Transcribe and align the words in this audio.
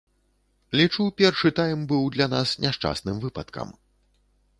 Лічу, 0.79 1.03
першы 1.21 1.51
тайм 1.59 1.83
быў 1.91 2.07
для 2.15 2.27
нас 2.35 2.55
няшчасным 2.65 3.21
выпадкам. 3.27 3.67